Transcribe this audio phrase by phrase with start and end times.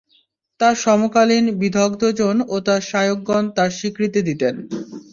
[0.59, 4.55] তাঁর সমকালীন বিদগ্ধজন ও তার শায়খগণ তাঁর স্বীকৃতি দিতেন।